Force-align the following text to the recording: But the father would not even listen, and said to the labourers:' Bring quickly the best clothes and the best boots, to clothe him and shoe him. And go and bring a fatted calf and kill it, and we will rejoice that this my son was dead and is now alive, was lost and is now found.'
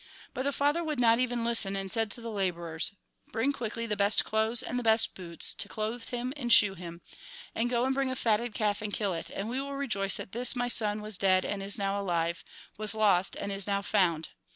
But 0.33 0.45
the 0.45 0.51
father 0.51 0.83
would 0.83 0.99
not 0.99 1.19
even 1.19 1.45
listen, 1.45 1.75
and 1.75 1.91
said 1.91 2.09
to 2.09 2.21
the 2.21 2.31
labourers:' 2.31 2.91
Bring 3.31 3.53
quickly 3.53 3.85
the 3.85 3.95
best 3.95 4.25
clothes 4.25 4.63
and 4.63 4.79
the 4.79 4.81
best 4.81 5.13
boots, 5.13 5.53
to 5.53 5.69
clothe 5.69 6.05
him 6.09 6.33
and 6.35 6.51
shoe 6.51 6.73
him. 6.73 7.01
And 7.53 7.69
go 7.69 7.85
and 7.85 7.93
bring 7.93 8.09
a 8.09 8.15
fatted 8.15 8.55
calf 8.55 8.81
and 8.81 8.91
kill 8.91 9.13
it, 9.13 9.29
and 9.29 9.47
we 9.47 9.61
will 9.61 9.75
rejoice 9.75 10.15
that 10.15 10.31
this 10.31 10.55
my 10.55 10.69
son 10.69 11.03
was 11.03 11.19
dead 11.19 11.45
and 11.45 11.61
is 11.61 11.77
now 11.77 12.01
alive, 12.01 12.43
was 12.79 12.95
lost 12.95 13.35
and 13.35 13.51
is 13.51 13.67
now 13.67 13.83
found.' 13.83 14.29